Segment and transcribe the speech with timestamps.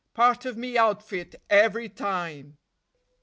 [0.15, 2.57] Part of me outfit every time.